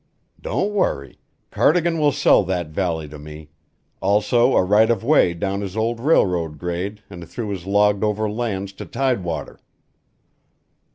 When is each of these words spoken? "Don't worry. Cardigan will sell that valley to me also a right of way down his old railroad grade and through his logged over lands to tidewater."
"Don't 0.41 0.73
worry. 0.73 1.19
Cardigan 1.51 1.99
will 1.99 2.11
sell 2.11 2.43
that 2.45 2.69
valley 2.69 3.07
to 3.07 3.19
me 3.19 3.51
also 4.01 4.55
a 4.55 4.63
right 4.63 4.89
of 4.89 5.03
way 5.03 5.35
down 5.35 5.61
his 5.61 5.77
old 5.77 5.99
railroad 5.99 6.57
grade 6.57 7.03
and 7.07 7.29
through 7.29 7.49
his 7.49 7.67
logged 7.67 8.03
over 8.03 8.27
lands 8.27 8.73
to 8.73 8.85
tidewater." 8.87 9.59